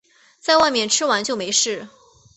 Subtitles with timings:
[0.39, 1.87] 在外面吃完就没事